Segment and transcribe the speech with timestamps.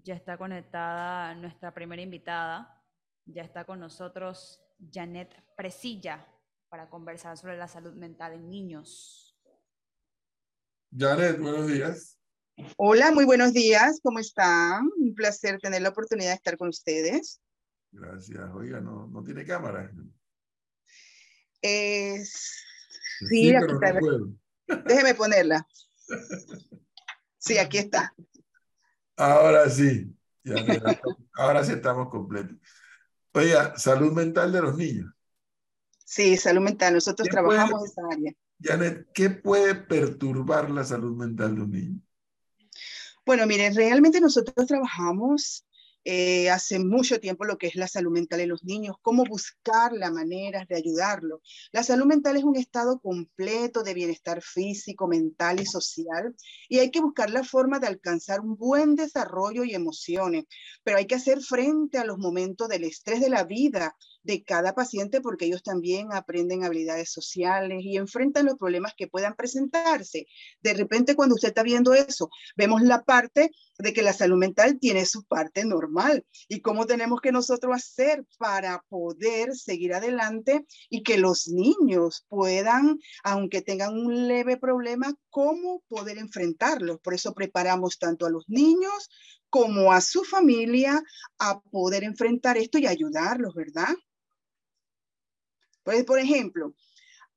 [0.00, 2.82] Ya está conectada nuestra primera invitada.
[3.26, 6.26] Ya está con nosotros Janet Presilla
[6.70, 9.38] para conversar sobre la salud mental en niños.
[10.96, 12.18] Janet, buenos días.
[12.78, 14.00] Hola, muy buenos días.
[14.02, 14.88] ¿Cómo están?
[14.96, 17.42] Un placer tener la oportunidad de estar con ustedes.
[17.90, 18.50] Gracias.
[18.54, 19.92] Oiga, no, no tiene cámara.
[21.60, 24.00] sí, aquí está.
[24.86, 25.66] Déjeme ponerla.
[27.38, 28.14] Sí, aquí está.
[29.16, 30.14] Ahora sí.
[31.34, 32.56] ahora sí estamos completos.
[33.32, 35.12] Oiga, salud mental de los niños.
[36.04, 36.94] Sí, salud mental.
[36.94, 38.32] Nosotros trabajamos en esa área.
[38.60, 42.00] Janet, ¿qué puede perturbar la salud mental de un niño?
[43.24, 45.64] Bueno, miren, realmente nosotros trabajamos
[46.04, 49.92] eh, hace mucho tiempo lo que es la salud mental de los niños, cómo buscar
[49.92, 51.40] la manera de ayudarlo.
[51.70, 56.34] La salud mental es un estado completo de bienestar físico, mental y social
[56.68, 60.44] y hay que buscar la forma de alcanzar un buen desarrollo y emociones,
[60.82, 64.74] pero hay que hacer frente a los momentos del estrés de la vida de cada
[64.74, 70.26] paciente porque ellos también aprenden habilidades sociales y enfrentan los problemas que puedan presentarse.
[70.60, 74.78] De repente cuando usted está viendo eso, vemos la parte de que la salud mental
[74.78, 81.02] tiene su parte normal y cómo tenemos que nosotros hacer para poder seguir adelante y
[81.02, 87.00] que los niños puedan, aunque tengan un leve problema, cómo poder enfrentarlos.
[87.00, 89.08] Por eso preparamos tanto a los niños
[89.48, 91.02] como a su familia
[91.38, 93.94] a poder enfrentar esto y ayudarlos, ¿verdad?
[95.84, 96.74] Pues, por ejemplo,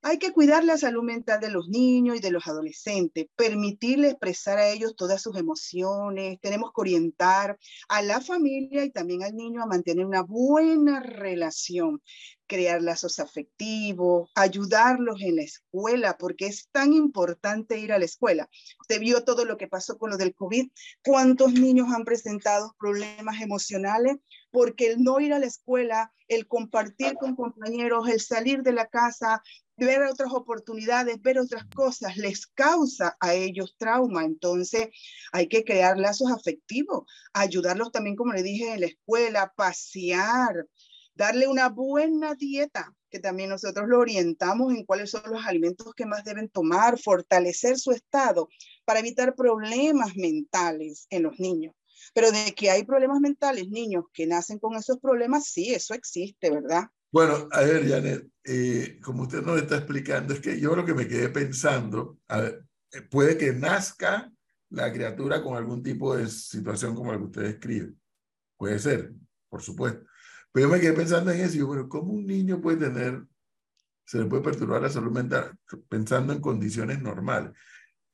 [0.08, 4.60] hay que cuidar la salud mental de los niños y de los adolescentes, permitirle expresar
[4.60, 6.40] a ellos todas sus emociones.
[6.42, 7.58] Tenemos que orientar
[7.90, 12.04] a la familia y también al niño a mantener una buena relación,
[12.46, 18.48] crear lazos afectivos, ayudarlos en la escuela, porque es tan importante ir a la escuela.
[18.82, 20.70] Usted vio todo lo que pasó con lo del COVID.
[21.04, 24.18] ¿Cuántos niños han presentado problemas emocionales?
[24.56, 28.88] Porque el no ir a la escuela, el compartir con compañeros, el salir de la
[28.88, 29.44] casa,
[29.76, 34.24] ver otras oportunidades, ver otras cosas, les causa a ellos trauma.
[34.24, 34.88] Entonces
[35.34, 40.66] hay que crear lazos afectivos, ayudarlos también, como le dije, en la escuela, pasear,
[41.16, 46.06] darle una buena dieta, que también nosotros lo orientamos en cuáles son los alimentos que
[46.06, 48.48] más deben tomar, fortalecer su estado
[48.86, 51.76] para evitar problemas mentales en los niños.
[52.14, 56.50] Pero de que hay problemas mentales, niños que nacen con esos problemas, sí, eso existe,
[56.52, 56.86] ¿verdad?
[57.12, 60.94] Bueno, a ver, Janet, eh, como usted nos está explicando, es que yo lo que
[60.94, 64.32] me quedé pensando, a ver, eh, puede que nazca
[64.70, 67.94] la criatura con algún tipo de situación como la que usted describe.
[68.58, 69.14] Puede ser,
[69.50, 70.06] por supuesto.
[70.52, 73.24] Pero yo me quedé pensando en eso y yo, bueno, ¿cómo un niño puede tener,
[74.06, 75.58] se le puede perturbar la salud mental
[75.90, 77.52] pensando en condiciones normales?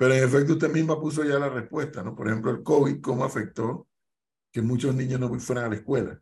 [0.02, 2.16] Pero en efecto usted misma puso ya la respuesta, ¿no?
[2.16, 3.88] Por ejemplo, el COVID, ¿cómo afectó
[4.52, 6.20] que muchos niños no fueran a la escuela?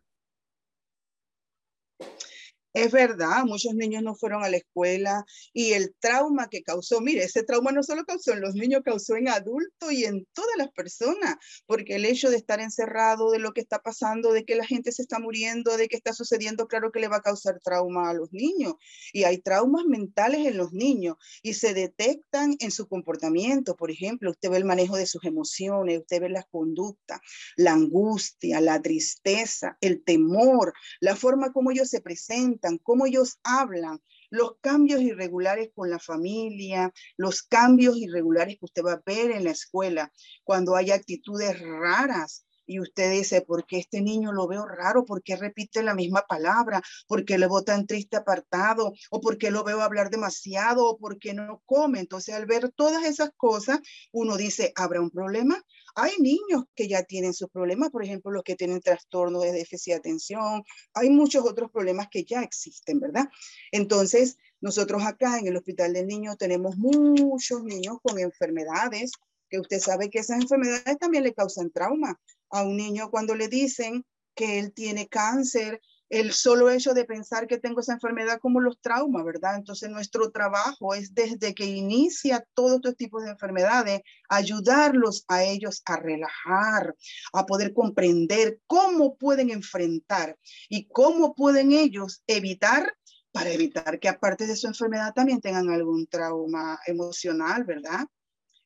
[2.72, 7.24] Es verdad, muchos niños no fueron a la escuela y el trauma que causó, mire,
[7.24, 10.70] ese trauma no solo causó en los niños, causó en adultos y en todas las
[10.70, 11.34] personas,
[11.66, 14.92] porque el hecho de estar encerrado, de lo que está pasando, de que la gente
[14.92, 18.14] se está muriendo, de que está sucediendo, claro que le va a causar trauma a
[18.14, 18.74] los niños.
[19.12, 23.74] Y hay traumas mentales en los niños y se detectan en su comportamiento.
[23.74, 27.20] Por ejemplo, usted ve el manejo de sus emociones, usted ve las conductas,
[27.56, 34.00] la angustia, la tristeza, el temor, la forma como ellos se presentan cómo ellos hablan,
[34.30, 39.44] los cambios irregulares con la familia, los cambios irregulares que usted va a ver en
[39.44, 40.12] la escuela,
[40.44, 45.04] cuando hay actitudes raras, y usted dice, ¿por qué este niño lo veo raro?
[45.04, 46.80] ¿Por qué repite la misma palabra?
[47.08, 48.92] ¿Por qué le veo tan triste apartado?
[49.10, 50.86] ¿O por qué lo veo hablar demasiado?
[50.86, 51.98] ¿O por qué no come?
[51.98, 53.80] Entonces, al ver todas esas cosas,
[54.12, 55.60] uno dice, ¿habrá un problema?
[55.96, 59.94] Hay niños que ya tienen sus problemas, por ejemplo, los que tienen trastornos de déficit
[59.94, 60.62] de atención.
[60.94, 63.28] Hay muchos otros problemas que ya existen, ¿verdad?
[63.72, 69.10] Entonces, nosotros acá en el Hospital del Niño tenemos muchos niños con enfermedades
[69.48, 72.16] que usted sabe que esas enfermedades también le causan trauma
[72.50, 74.04] a un niño cuando le dicen
[74.34, 75.80] que él tiene cáncer,
[76.10, 79.54] el solo hecho de pensar que tengo esa enfermedad como los traumas, ¿verdad?
[79.54, 85.82] Entonces nuestro trabajo es desde que inicia todo este tipo de enfermedades, ayudarlos a ellos
[85.84, 86.96] a relajar,
[87.32, 90.36] a poder comprender cómo pueden enfrentar
[90.68, 92.92] y cómo pueden ellos evitar
[93.30, 98.04] para evitar que aparte de su enfermedad también tengan algún trauma emocional, ¿verdad?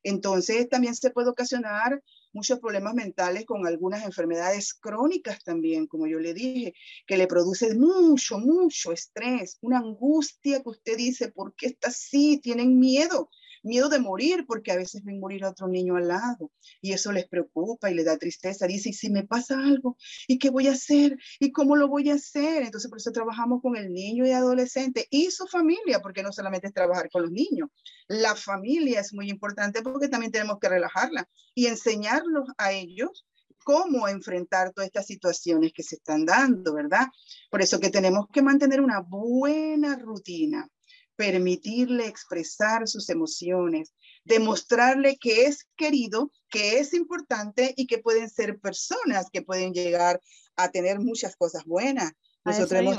[0.03, 2.03] Entonces también se puede ocasionar
[2.35, 6.75] muchos problemas mentales con algunas enfermedades crónicas también, como yo le dije,
[7.07, 12.39] que le produce mucho, mucho estrés, una angustia que usted dice, ¿por qué está así?
[12.43, 13.31] Tienen miedo.
[13.65, 16.51] Miedo de morir, porque a veces ven morir a otro niño al lado
[16.81, 18.67] y eso les preocupa y les da tristeza.
[18.67, 19.97] Dice, ¿y si me pasa algo?
[20.29, 21.17] ¿Y qué voy a hacer?
[21.41, 22.63] ¿Y cómo lo voy a hacer?
[22.63, 26.69] Entonces, por eso trabajamos con el niño y adolescente y su familia, porque no solamente
[26.69, 27.71] es trabajar con los niños.
[28.09, 33.25] La familia es muy importante porque también tenemos que relajarla y enseñarlos a ellos
[33.65, 37.07] cómo enfrentar todas estas situaciones que se están dando, ¿verdad?
[37.51, 40.69] Por eso que tenemos que mantener una buena rutina,
[41.17, 43.95] permitirle expresar sus emociones,
[44.25, 50.21] demostrarle que es querido, que es importante y que pueden ser personas que pueden llegar
[50.57, 52.13] a tener muchas cosas buenas.
[52.45, 52.97] Nosotros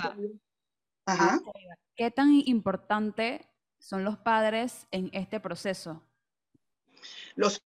[1.06, 1.40] Ajá.
[1.96, 3.48] ¿Qué tan importante
[3.80, 6.02] son los padres en este proceso?
[7.36, 7.62] Los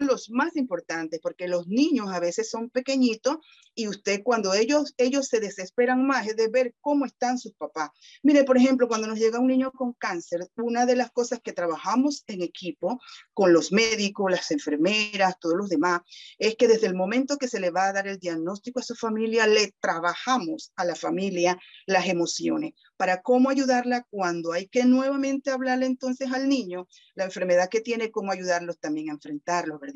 [0.00, 3.36] los más importantes, porque los niños a veces son pequeñitos
[3.74, 7.90] y usted cuando ellos, ellos se desesperan más es de ver cómo están sus papás.
[8.22, 11.52] Mire, por ejemplo, cuando nos llega un niño con cáncer, una de las cosas que
[11.52, 12.98] trabajamos en equipo
[13.34, 16.00] con los médicos, las enfermeras, todos los demás,
[16.38, 18.94] es que desde el momento que se le va a dar el diagnóstico a su
[18.94, 25.50] familia, le trabajamos a la familia las emociones para cómo ayudarla cuando hay que nuevamente
[25.50, 29.89] hablarle entonces al niño la enfermedad que tiene, cómo ayudarlos también a enfrentarlo, ¿verdad?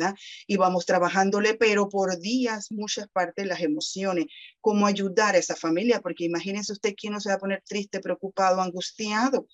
[0.47, 4.27] Y vamos trabajándole, pero por días, muchas partes, las emociones,
[4.61, 8.01] cómo ayudar a esa familia, porque imagínense usted quién no se va a poner triste,
[8.01, 9.47] preocupado, angustiado.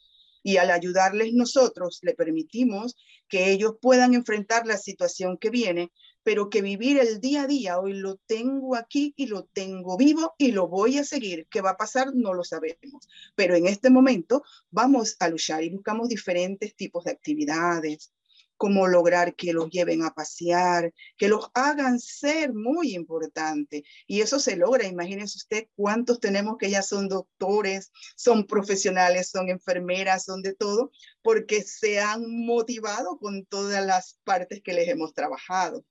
[0.43, 2.97] Y al ayudarles nosotros, le permitimos
[3.29, 5.91] que ellos puedan enfrentar la situación que viene
[6.23, 10.35] pero que vivir el día a día, hoy lo tengo aquí y lo tengo vivo
[10.39, 11.47] y lo voy a seguir.
[11.51, 12.15] ¿Qué va a pasar?
[12.15, 17.13] No lo sabemos, pero en este momento vamos a luchar y buscamos diferentes tipos de
[17.13, 18.13] actividades,
[18.61, 23.85] cómo lograr que los lleven a pasear, que los hagan ser muy importante.
[24.07, 24.87] Y eso se logra.
[24.87, 30.93] Imagínense usted cuántos tenemos que ya son doctores, son profesionales, son enfermeras, son de todo,
[31.23, 35.83] porque se han motivado con todas las partes que les hemos trabajado.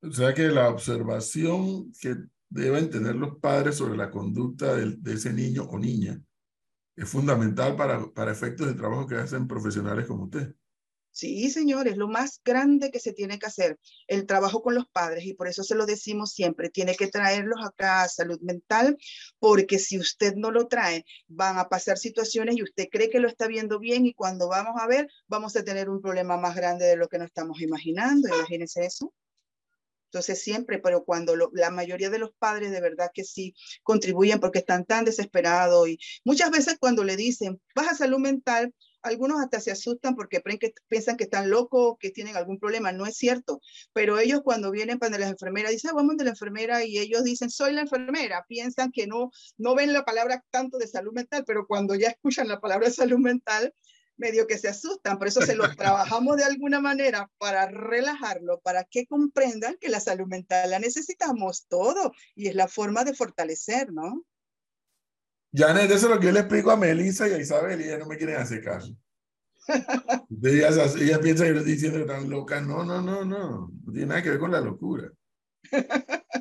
[0.00, 2.16] O sea que la observación que
[2.48, 6.18] deben tener los padres sobre la conducta de, ese niño o niña
[6.96, 10.54] es fundamental para, para efectos de trabajo que hacen profesionales como usted.
[11.18, 13.76] Sí, señores, lo más grande que se tiene que hacer,
[14.06, 17.58] el trabajo con los padres, y por eso se lo decimos siempre, tiene que traerlos
[17.66, 18.96] acá a salud mental,
[19.40, 23.26] porque si usted no lo trae, van a pasar situaciones y usted cree que lo
[23.26, 26.86] está viendo bien y cuando vamos a ver, vamos a tener un problema más grande
[26.86, 28.28] de lo que nos estamos imaginando.
[28.28, 29.12] Imagínense eso.
[30.10, 34.60] Entonces siempre, pero cuando la mayoría de los padres de verdad que sí contribuyen porque
[34.60, 38.72] están tan desesperados y muchas veces cuando le dicen, baja salud mental,
[39.08, 40.42] algunos hasta se asustan porque
[40.88, 42.92] piensan que están locos, que tienen algún problema.
[42.92, 43.60] No es cierto.
[43.92, 47.24] Pero ellos cuando vienen para las enfermeras, dicen, ah, vamos de la enfermera y ellos
[47.24, 48.44] dicen, soy la enfermera.
[48.48, 52.48] Piensan que no, no ven la palabra tanto de salud mental, pero cuando ya escuchan
[52.48, 53.74] la palabra salud mental,
[54.18, 58.84] medio que se asustan, por eso se lo trabajamos de alguna manera para relajarlo, para
[58.84, 63.92] que comprendan que la salud mental la necesitamos todo y es la forma de fortalecer,
[63.92, 64.24] ¿no?
[65.52, 67.98] Janet, eso es lo que yo le explico a Melissa y a Isabel y ellas
[67.98, 68.94] no me quieren hacer caso.
[70.42, 72.66] ellas, ellas piensan que yo estoy diciendo que están locas.
[72.66, 73.70] No, no, no, no.
[73.84, 75.10] No tiene nada que ver con la locura.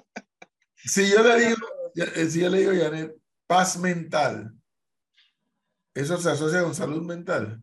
[0.87, 3.13] Si yo le digo, eh, si yo le digo, Janet,
[3.45, 4.53] paz mental,
[5.93, 7.61] ¿eso se asocia con salud mental?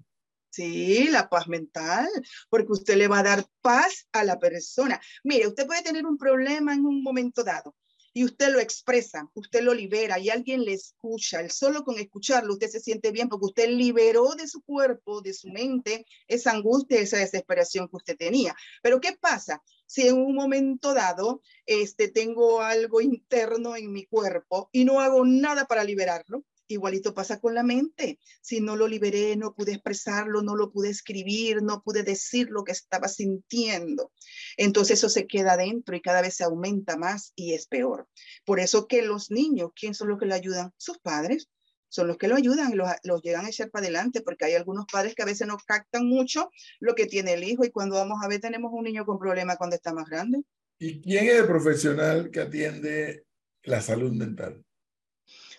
[0.51, 2.07] Sí, la paz mental,
[2.51, 5.01] porque usted le va a dar paz a la persona.
[5.23, 7.75] Mire, usted puede tener un problema en un momento dado
[8.15, 11.41] y usted lo expresa, usted lo libera y alguien le escucha.
[11.41, 15.35] El solo con escucharlo usted se siente bien porque usted liberó de su cuerpo, de
[15.35, 18.55] su mente, esa angustia, esa desesperación que usted tenía.
[18.83, 19.63] Pero ¿qué pasa?
[19.87, 25.25] Si en un momento dado este, tengo algo interno en mi cuerpo y no hago
[25.25, 28.19] nada para liberarlo, Igualito pasa con la mente.
[28.41, 32.65] Si no lo liberé, no pude expresarlo, no lo pude escribir, no pude decir lo
[32.65, 34.13] que estaba sintiendo.
[34.57, 38.09] Entonces eso se queda dentro y cada vez se aumenta más y es peor.
[38.45, 40.73] Por eso que los niños, ¿quién son los que le ayudan?
[40.77, 41.49] Sus padres.
[41.89, 44.55] Son los que lo ayudan y los, los llegan a echar para adelante, porque hay
[44.55, 47.95] algunos padres que a veces no captan mucho lo que tiene el hijo y cuando
[47.95, 50.43] vamos a ver tenemos un niño con problemas cuando está más grande.
[50.79, 53.27] ¿Y quién es el profesional que atiende
[53.63, 54.65] la salud mental?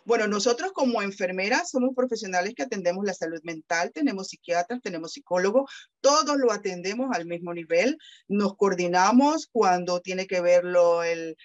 [0.06, 5.72] Bueno, nosotros como enfermeras somos profesionales que atendemos la salud mental, tenemos psiquiatras, tenemos psicólogos,
[6.00, 7.98] todos lo atendemos al mismo nivel,
[8.28, 11.36] nos coordinamos cuando tiene que verlo el,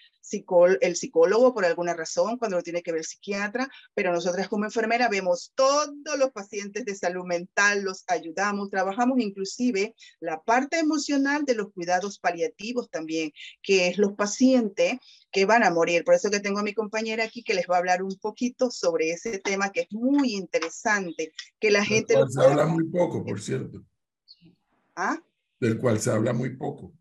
[0.81, 4.65] el psicólogo por alguna razón, cuando lo tiene que ver el psiquiatra, pero nosotras como
[4.65, 11.45] enfermera vemos todos los pacientes de salud mental, los ayudamos, trabajamos inclusive la parte emocional
[11.45, 13.33] de los cuidados paliativos también,
[13.63, 14.99] que es los pacientes
[15.31, 16.05] que van a morir.
[16.05, 18.71] Por eso que tengo a mi compañera aquí que les va a hablar un poquito
[18.71, 22.15] sobre ese tema que es muy interesante, que la gente...
[22.29, 23.85] Se habla muy poco, por cierto.
[24.97, 25.21] ¿Ah?
[25.59, 26.93] Del cual se habla muy poco.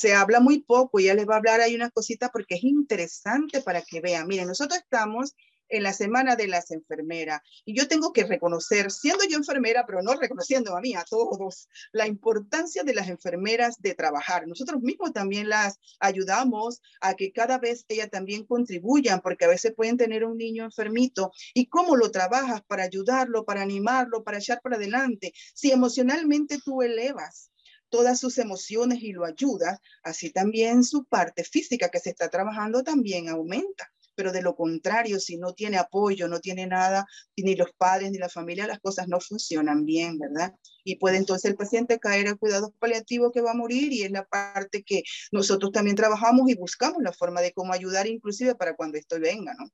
[0.00, 3.60] Se habla muy poco ya les va a hablar ahí una cosita porque es interesante
[3.60, 4.26] para que vean.
[4.26, 5.34] Miren, nosotros estamos
[5.68, 7.42] en la semana de las enfermeras.
[7.66, 11.68] Y yo tengo que reconocer, siendo yo enfermera, pero no reconociendo a mí, a todos,
[11.92, 14.48] la importancia de las enfermeras de trabajar.
[14.48, 19.74] Nosotros mismos también las ayudamos a que cada vez ellas también contribuyan, porque a veces
[19.76, 24.62] pueden tener un niño enfermito y cómo lo trabajas para ayudarlo, para animarlo, para echar
[24.62, 25.34] para adelante.
[25.52, 27.49] Si emocionalmente tú elevas
[27.90, 32.82] todas sus emociones y lo ayudas, así también su parte física que se está trabajando
[32.82, 37.06] también aumenta pero de lo contrario, si no tiene apoyo, no tiene nada,
[37.38, 40.54] ni los padres ni la familia, las cosas no funcionan bien, ¿verdad?
[40.84, 44.10] Y puede entonces el paciente caer a cuidados paliativos que va a morir y es
[44.10, 48.76] la parte que nosotros también trabajamos y buscamos la forma de cómo ayudar inclusive para
[48.76, 49.66] cuando esto venga, ¿no?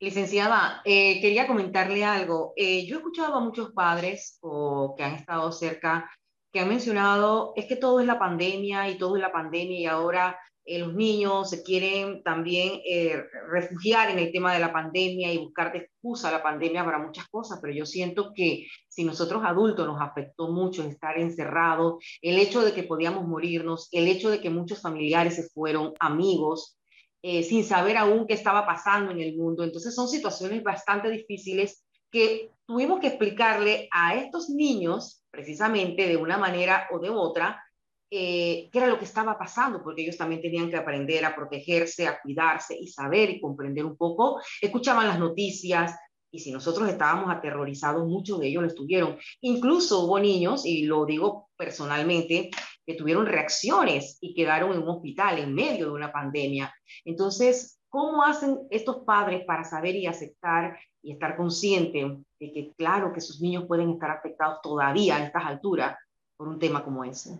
[0.00, 2.54] Licenciada, eh, quería comentarle algo.
[2.56, 6.10] Eh, yo he escuchado a muchos padres o que han estado cerca
[6.54, 9.86] que han mencionado, es que todo es la pandemia y todo es la pandemia y
[9.86, 15.32] ahora eh, los niños se quieren también eh, refugiar en el tema de la pandemia
[15.32, 19.42] y buscar de excusa la pandemia para muchas cosas, pero yo siento que si nosotros
[19.44, 24.40] adultos nos afectó mucho estar encerrados, el hecho de que podíamos morirnos, el hecho de
[24.40, 26.78] que muchos familiares se fueron, amigos,
[27.20, 29.64] eh, sin saber aún qué estaba pasando en el mundo.
[29.64, 31.84] Entonces son situaciones bastante difíciles
[32.14, 37.60] que tuvimos que explicarle a estos niños, precisamente de una manera o de otra,
[38.08, 42.06] eh, qué era lo que estaba pasando, porque ellos también tenían que aprender a protegerse,
[42.06, 44.40] a cuidarse y saber y comprender un poco.
[44.62, 45.96] Escuchaban las noticias
[46.30, 49.18] y si nosotros estábamos aterrorizados, muchos de ellos lo estuvieron.
[49.40, 52.50] Incluso hubo niños, y lo digo personalmente,
[52.86, 56.72] que tuvieron reacciones y quedaron en un hospital en medio de una pandemia.
[57.04, 62.04] Entonces, ¿cómo hacen estos padres para saber y aceptar y estar conscientes
[62.40, 65.96] de que, claro, que sus niños pueden estar afectados todavía a estas alturas
[66.36, 67.38] por un tema como ese?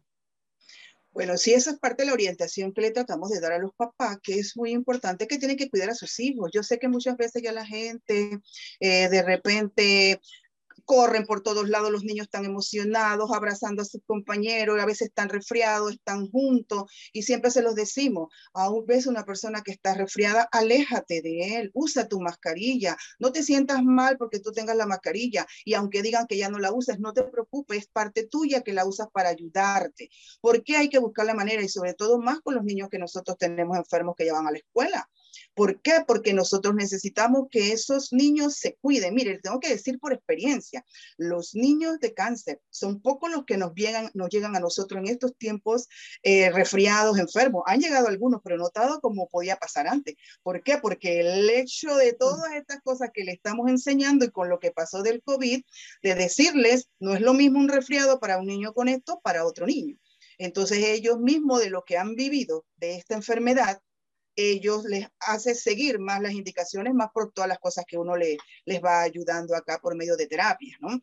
[1.11, 3.73] Bueno, sí, esa es parte de la orientación que le tratamos de dar a los
[3.75, 6.53] papás, que es muy importante que tienen que cuidar a sus hijos.
[6.55, 8.39] Yo sé que muchas veces ya la gente
[8.79, 10.21] eh, de repente
[10.85, 15.29] corren por todos lados, los niños están emocionados, abrazando a sus compañeros, a veces están
[15.29, 20.49] resfriados, están juntos y siempre se los decimos, aún ves una persona que está resfriada,
[20.53, 25.47] aléjate de él, usa tu mascarilla, no te sientas mal porque tú tengas la mascarilla
[25.65, 28.73] y aunque digan que ya no la uses, no te preocupes, es parte tuya que
[28.73, 30.11] la usas para ayudarte.
[30.41, 32.99] ¿Por qué hay que buscar la manera y sobre todo más con los niños que
[32.99, 35.09] nosotros tenemos enfermos que ya van a la escuela?
[35.55, 36.03] ¿Por qué?
[36.07, 39.15] Porque nosotros necesitamos que esos niños se cuiden.
[39.15, 40.85] Mire, tengo que decir por experiencia,
[41.17, 44.11] los niños de cáncer son pocos los que nos llegan,
[44.57, 45.89] a nosotros en estos tiempos
[46.23, 47.63] eh, resfriados, enfermos.
[47.67, 50.17] Han llegado algunos, pero notado como podía pasar antes.
[50.43, 50.79] ¿Por qué?
[50.79, 54.73] Porque el hecho de todas estas cosas que le estamos enseñando y con lo que
[54.73, 55.63] pasó del COVID,
[56.03, 59.67] de decirles, no es lo mismo un resfriado para un niño con esto, para otro
[59.67, 59.97] niño.
[60.39, 63.81] Entonces ellos mismos de lo que han vivido de esta enfermedad,
[64.37, 68.39] ellos les hace seguir más las indicaciones, más por todas las cosas que uno le,
[68.65, 71.01] les va ayudando acá por medio de terapia, ¿no?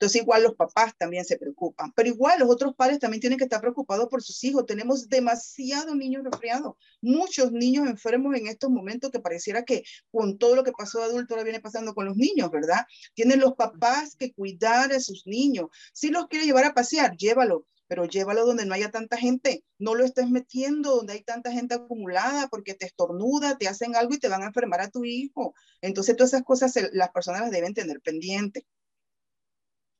[0.00, 3.44] Entonces igual los papás también se preocupan, pero igual los otros padres también tienen que
[3.44, 4.64] estar preocupados por sus hijos.
[4.64, 10.56] Tenemos demasiados niños resfriados, muchos niños enfermos en estos momentos que pareciera que con todo
[10.56, 12.86] lo que pasó adulto ahora viene pasando con los niños, ¿verdad?
[13.12, 15.68] Tienen los papás que cuidar a sus niños.
[15.92, 19.64] Si los quiere llevar a pasear, llévalo pero llévalo donde no haya tanta gente.
[19.80, 24.14] No lo estés metiendo donde hay tanta gente acumulada porque te estornuda, te hacen algo
[24.14, 25.54] y te van a enfermar a tu hijo.
[25.82, 28.62] Entonces, todas esas cosas las personas las deben tener pendientes.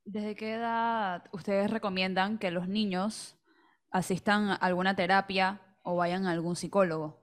[0.04, 3.36] ¿Desde qué edad ustedes recomiendan que los niños
[3.90, 7.19] asistan a alguna terapia o vayan a algún psicólogo?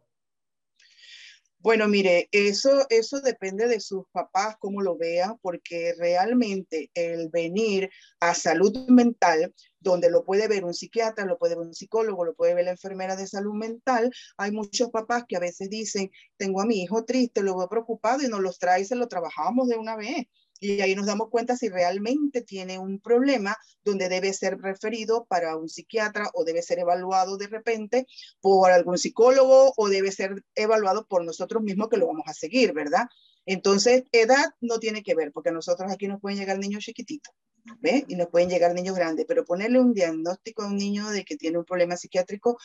[1.60, 7.90] Bueno, mire, eso, eso depende de sus papás, cómo lo vean, porque realmente el venir
[8.20, 12.36] a salud mental, donde lo puede ver un psiquiatra, lo puede ver un psicólogo, lo
[12.36, 16.62] puede ver la enfermera de salud mental, hay muchos papás que a veces dicen, tengo
[16.62, 19.68] a mi hijo triste, lo veo preocupado y nos los trae y se lo trabajamos
[19.68, 20.28] de una vez.
[20.60, 25.56] Y ahí nos damos cuenta si realmente tiene un problema donde debe ser referido para
[25.56, 28.08] un psiquiatra o debe ser evaluado de repente
[28.42, 32.74] por algún psicólogo o debe ser evaluado por nosotros mismos que lo vamos a seguir,
[32.74, 33.08] ¿verdad?
[33.46, 37.34] Entonces, edad no tiene que ver, porque nosotros aquí nos pueden llegar niños chiquititos,
[37.80, 38.04] ¿ve?
[38.10, 41.38] Y nos pueden llegar niños grandes, pero ponerle un diagnóstico a un niño de que
[41.38, 42.58] tiene un problema psiquiátrico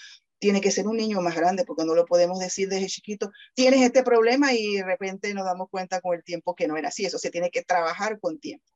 [0.43, 3.81] tiene que ser un niño más grande, porque no lo podemos decir desde chiquito, tienes
[3.81, 7.07] este problema y de repente nos damos cuenta con el tiempo que no era así,
[7.07, 8.67] eso se tiene que trabajar con tiempo.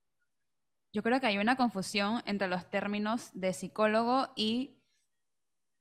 [0.92, 4.78] Yo creo que hay una confusión entre los términos de psicólogo y,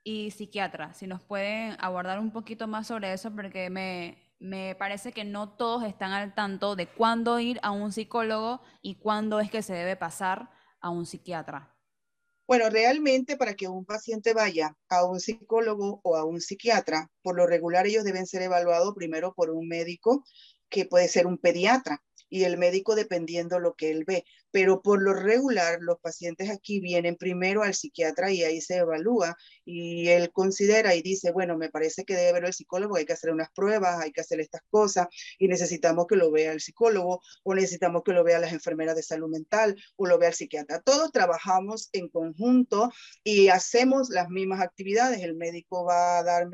[0.03, 0.95] y psiquiatra.
[0.95, 5.49] Si nos pueden abordar un poquito más sobre eso, porque me, me parece que no
[5.49, 9.75] todos están al tanto de cuándo ir a un psicólogo y cuándo es que se
[9.75, 10.49] debe pasar
[10.81, 11.74] a un psiquiatra.
[12.47, 17.35] Bueno, realmente para que un paciente vaya a un psicólogo o a un psiquiatra, por
[17.35, 20.23] lo regular ellos deben ser evaluados primero por un médico
[20.69, 24.25] que puede ser un pediatra y el médico dependiendo lo que él ve.
[24.55, 29.35] Pero por lo regular, los pacientes aquí vienen primero al psiquiatra y ahí se evalúa
[29.65, 33.11] y él considera y dice, bueno, me parece que debe ver el psicólogo, hay que
[33.11, 35.07] hacer unas pruebas, hay que hacer estas cosas
[35.39, 39.03] y necesitamos que lo vea el psicólogo o necesitamos que lo vea las enfermeras de
[39.03, 40.79] salud mental o lo vea el psiquiatra.
[40.79, 42.93] Todos trabajamos en conjunto
[43.25, 45.21] y hacemos las mismas actividades.
[45.21, 46.47] El médico va a dar,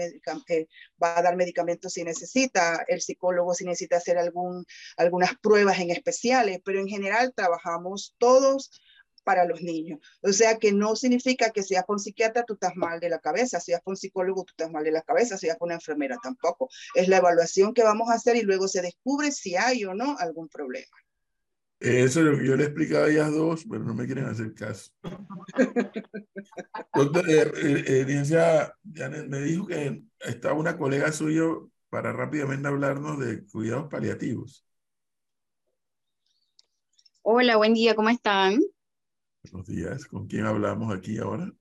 [0.47, 0.67] eh,
[1.03, 4.65] va a dar medicamentos si necesita, el psicólogo si necesita hacer algún,
[4.97, 8.71] algunas pruebas en especiales, pero en general trabajamos todos
[9.23, 9.99] para los niños.
[10.21, 13.59] O sea que no significa que seas con psiquiatra tú estás mal de la cabeza,
[13.59, 16.69] si seas con psicólogo tú estás mal de la cabeza, seas con una enfermera tampoco.
[16.95, 20.17] Es la evaluación que vamos a hacer y luego se descubre si hay o no
[20.17, 20.97] algún problema.
[21.79, 24.53] Eso es lo que yo le explicaba a ellas dos, pero no me quieren hacer
[24.53, 24.91] caso.
[26.93, 33.87] Doctor, eh, eh, me dijo que estaba una colega suyo para rápidamente hablarnos de cuidados
[33.89, 34.63] paliativos.
[37.23, 38.59] Hola, buen día, ¿cómo están?
[39.51, 41.53] Buenos días, ¿con quién hablamos aquí ahora?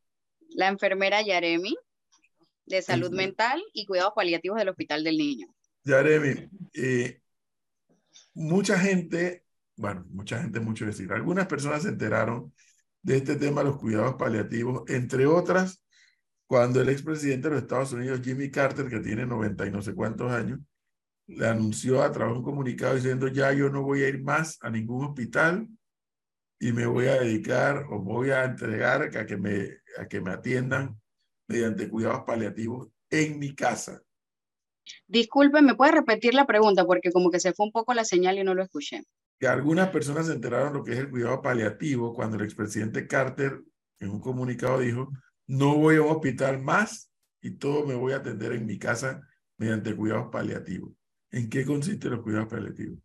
[0.48, 1.76] La enfermera Yaremi,
[2.64, 5.48] de Salud Mental y Cuidados Paliativos del Hospital del Niño.
[5.84, 7.20] Yaremi, eh,
[8.32, 9.44] mucha gente,
[9.76, 12.54] bueno, mucha gente, mucho decir, algunas personas se enteraron
[13.02, 15.82] de este tema de los cuidados paliativos, entre otras,
[16.46, 19.94] cuando el expresidente de los Estados Unidos, Jimmy Carter, que tiene 90 y no sé
[19.94, 20.58] cuántos años,
[21.30, 24.58] le anunció a través de un comunicado diciendo ya yo no voy a ir más
[24.62, 25.68] a ningún hospital
[26.58, 30.32] y me voy a dedicar o voy a entregar a que me, a que me
[30.32, 31.00] atiendan
[31.48, 34.02] mediante cuidados paliativos en mi casa.
[35.06, 36.84] Disculpe, ¿me puede repetir la pregunta?
[36.84, 39.04] Porque como que se fue un poco la señal y no lo escuché.
[39.38, 43.62] Que algunas personas se enteraron lo que es el cuidado paliativo cuando el expresidente Carter
[43.98, 45.10] en un comunicado dijo,
[45.46, 47.10] no voy a un hospital más
[47.40, 50.92] y todo me voy a atender en mi casa mediante cuidados paliativos.
[51.32, 52.98] ¿En qué consisten los cuidados paliativos?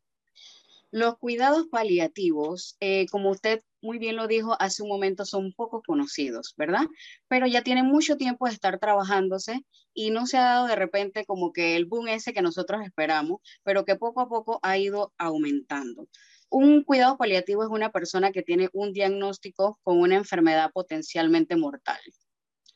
[0.91, 5.83] Los cuidados paliativos, eh, como usted muy bien lo dijo hace un momento, son poco
[5.85, 6.85] conocidos, ¿verdad?
[7.27, 11.25] Pero ya tienen mucho tiempo de estar trabajándose y no se ha dado de repente
[11.25, 15.13] como que el boom ese que nosotros esperamos, pero que poco a poco ha ido
[15.17, 16.07] aumentando.
[16.49, 21.99] Un cuidado paliativo es una persona que tiene un diagnóstico con una enfermedad potencialmente mortal.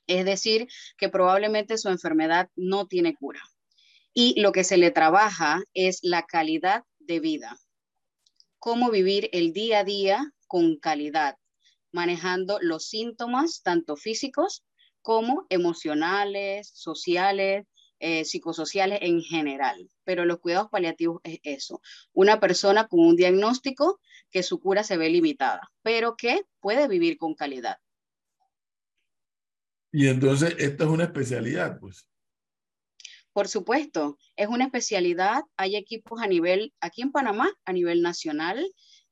[0.06, 3.42] Es decir, que probablemente su enfermedad no tiene cura
[4.22, 7.58] y lo que se le trabaja es la calidad de vida,
[8.58, 11.38] cómo vivir el día a día con calidad,
[11.94, 14.66] manejando los síntomas tanto físicos
[15.02, 17.66] como emocionales, sociales,
[18.00, 19.90] eh, psicosociales en general.
[20.04, 24.02] Pero los cuidados paliativos es eso, una persona con un diagnóstico
[24.32, 27.78] que su cura se ve limitada, pero que puede vivir con calidad.
[29.94, 32.09] Y entonces, esta es una especialidad, pues.
[33.34, 35.44] Por supuesto, es una especialidad.
[35.56, 38.66] Hay equipos a nivel, aquí en Panamá, a nivel nacional.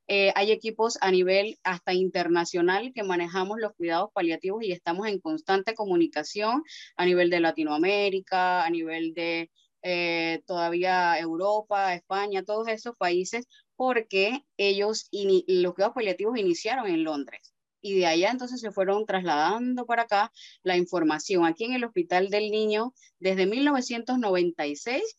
[0.08, 5.20] Eh, hay equipos a nivel hasta internacional que manejamos los cuidados paliativos y estamos en
[5.20, 6.64] constante comunicación
[6.96, 9.52] a nivel de Latinoamérica, a nivel de
[9.84, 17.57] eh, todavía Europa, España, todos esos países, porque ellos, los cuidados paliativos iniciaron en Londres
[17.88, 20.32] y de allá entonces se fueron trasladando para acá
[20.64, 21.46] la información.
[21.46, 25.18] Aquí en el Hospital del Niño, desde 1996,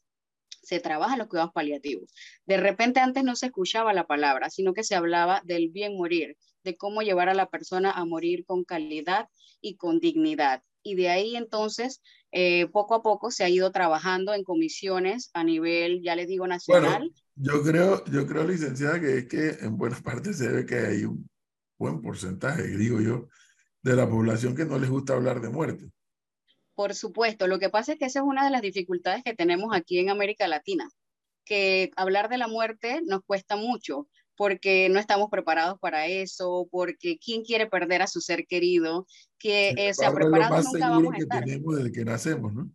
[0.62, 2.12] se trabaja los cuidados paliativos.
[2.44, 6.36] De repente antes no se escuchaba la palabra, sino que se hablaba del bien morir,
[6.62, 9.28] de cómo llevar a la persona a morir con calidad
[9.62, 10.62] y con dignidad.
[10.82, 12.02] Y de ahí entonces,
[12.32, 16.46] eh, poco a poco se ha ido trabajando en comisiones a nivel, ya les digo,
[16.46, 17.12] nacional.
[17.34, 21.04] yo creo, yo creo, licenciada, que es que en buena parte se ve que hay
[21.04, 21.26] un
[21.78, 23.28] buen porcentaje, digo yo,
[23.82, 25.90] de la población que no les gusta hablar de muerte.
[26.74, 29.74] Por supuesto, lo que pasa es que esa es una de las dificultades que tenemos
[29.74, 30.88] aquí en América Latina,
[31.44, 37.18] que hablar de la muerte nos cuesta mucho porque no estamos preparados para eso, porque
[37.18, 41.18] quién quiere perder a su ser querido, que eh, se ha preparado nunca vamos a
[41.18, 41.44] estar.
[41.44, 42.70] que tenemos desde que nacemos, ¿no?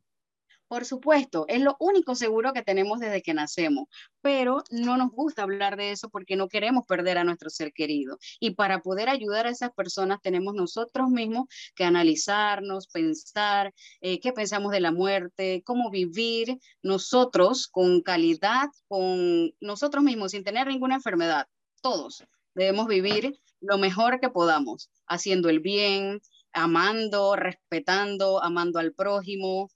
[0.73, 3.85] Por supuesto, es lo único seguro que tenemos desde que nacemos,
[4.21, 8.17] pero no nos gusta hablar de eso porque no queremos perder a nuestro ser querido.
[8.39, 14.33] Y para poder ayudar a esas personas tenemos nosotros mismos que analizarnos, pensar eh, qué
[14.33, 20.95] pensamos de la muerte, cómo vivir nosotros con calidad, con nosotros mismos, sin tener ninguna
[20.95, 21.45] enfermedad.
[21.83, 22.23] Todos
[22.55, 26.19] debemos vivir lo mejor que podamos, haciendo el bien,
[26.51, 29.69] amando, respetando, amando al prójimo,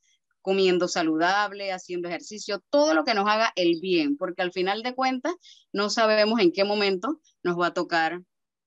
[0.48, 4.96] comiendo saludable, haciendo ejercicio, todo lo que nos haga el bien, porque al final de
[4.96, 5.36] cuentas
[5.74, 8.22] no sabemos en qué momento nos va a tocar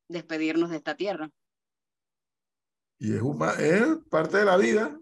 [0.07, 1.31] despedirnos de esta tierra.
[2.99, 3.23] Y es,
[3.61, 5.01] es parte de la vida.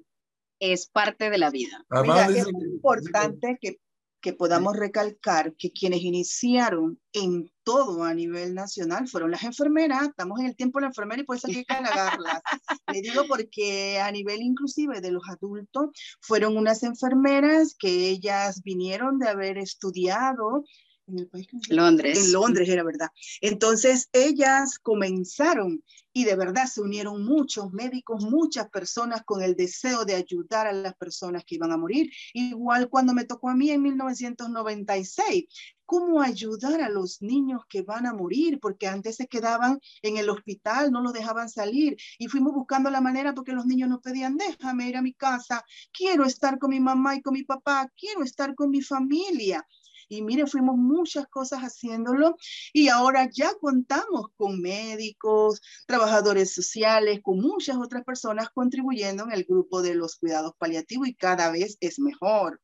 [0.60, 1.84] Es parte de la vida.
[1.90, 3.80] Mira, es muy importante que
[4.20, 10.08] que podamos recalcar que quienes iniciaron en todo a nivel nacional fueron las enfermeras.
[10.08, 12.42] Estamos en el tiempo de la enfermera y por eso hay que halagarlas.
[12.92, 19.18] Le digo porque a nivel inclusive de los adultos fueron unas enfermeras que ellas vinieron
[19.18, 20.64] de haber estudiado
[21.08, 21.48] en el país.
[21.68, 22.26] Londres.
[22.26, 23.10] En Londres era verdad.
[23.40, 30.04] Entonces ellas comenzaron y de verdad se unieron muchos médicos, muchas personas con el deseo
[30.04, 32.10] de ayudar a las personas que iban a morir.
[32.32, 35.44] Igual cuando me tocó a mí en 1996,
[35.88, 40.28] cómo ayudar a los niños que van a morir, porque antes se quedaban en el
[40.28, 44.36] hospital, no los dejaban salir y fuimos buscando la manera porque los niños nos pedían,
[44.36, 48.22] déjame ir a mi casa, quiero estar con mi mamá y con mi papá, quiero
[48.22, 49.66] estar con mi familia.
[50.08, 52.36] Y mire, fuimos muchas cosas haciéndolo
[52.72, 59.44] y ahora ya contamos con médicos, trabajadores sociales, con muchas otras personas contribuyendo en el
[59.44, 62.60] grupo de los cuidados paliativos y cada vez es mejor.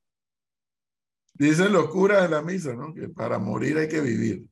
[1.35, 2.95] Dicen los curas de la misa, ¿no?
[2.95, 4.47] Que para morir hay que vivir.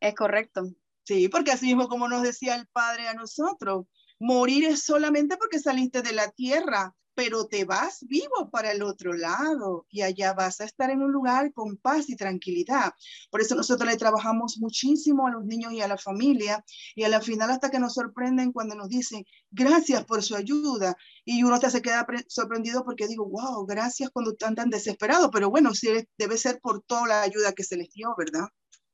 [0.00, 0.70] Es correcto.
[1.02, 3.86] Sí, porque así mismo como nos decía el Padre a nosotros,
[4.18, 9.12] morir es solamente porque saliste de la tierra, pero te vas vivo para el otro
[9.12, 12.92] lado y allá vas a estar en un lugar con paz y tranquilidad.
[13.30, 17.08] Por eso nosotros le trabajamos muchísimo a los niños y a la familia y a
[17.08, 21.54] la final hasta que nos sorprenden cuando nos dicen gracias por su ayuda y uno
[21.54, 25.88] hasta se queda sorprendido porque digo, wow, gracias cuando están tan desesperados, pero bueno, sí,
[26.18, 28.48] debe ser por toda la ayuda que se les dio, ¿verdad?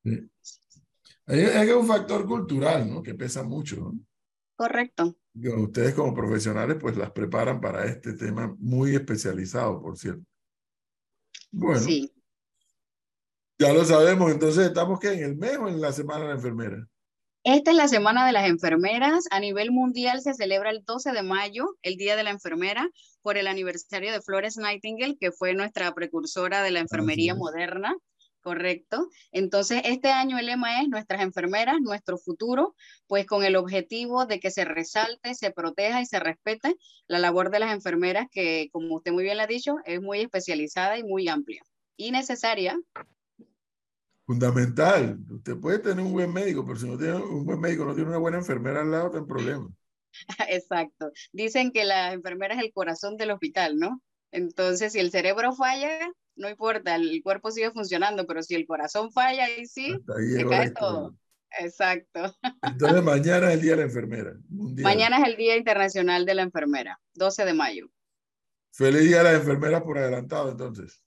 [0.04, 0.30] Sí.
[1.26, 3.02] Hay, un factor cultural, ¿no?
[3.02, 3.92] Que pesa mucho, ¿no?
[4.60, 5.16] Correcto
[5.48, 10.24] ustedes como profesionales pues las preparan para este tema muy especializado, por cierto.
[11.50, 11.80] Bueno.
[11.80, 12.12] Sí.
[13.58, 16.34] Ya lo sabemos, entonces estamos que en el mes o en la semana de la
[16.34, 16.86] enfermera.
[17.42, 19.24] Esta es la semana de las enfermeras.
[19.30, 22.88] A nivel mundial se celebra el 12 de mayo, el Día de la Enfermera,
[23.22, 27.94] por el aniversario de Flores Nightingale, que fue nuestra precursora de la enfermería moderna.
[28.42, 29.08] Correcto.
[29.32, 32.74] Entonces, este año el lema es nuestras enfermeras, nuestro futuro,
[33.06, 36.74] pues con el objetivo de que se resalte, se proteja y se respete
[37.06, 40.20] la labor de las enfermeras, que como usted muy bien lo ha dicho, es muy
[40.20, 41.62] especializada y muy amplia
[41.96, 42.80] y necesaria.
[44.24, 45.18] Fundamental.
[45.28, 48.08] Usted puede tener un buen médico, pero si no tiene un buen médico, no tiene
[48.08, 49.68] una buena enfermera al lado, está en problema.
[50.48, 51.12] Exacto.
[51.32, 54.00] Dicen que la enfermera es el corazón del hospital, ¿no?
[54.32, 59.12] Entonces, si el cerebro falla, no importa, el cuerpo sigue funcionando, pero si el corazón
[59.12, 59.94] falla, ahí sí,
[60.34, 61.14] se cae todo.
[61.58, 62.34] Exacto.
[62.62, 64.32] Entonces mañana es el Día de la Enfermera.
[64.48, 67.90] Mañana es el Día Internacional de la Enfermera, 12 de mayo.
[68.72, 71.02] Feliz Día de la Enfermera por adelantado, entonces.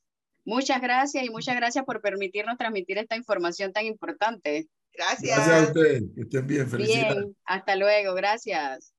[0.45, 4.67] Muchas gracias y muchas gracias por permitirnos transmitir esta información tan importante.
[4.93, 5.35] Gracias.
[5.35, 6.03] Gracias a ustedes.
[6.13, 6.69] Que estén bien.
[6.69, 7.15] Felicidades.
[7.15, 8.13] Bien, hasta luego.
[8.13, 8.92] Gracias.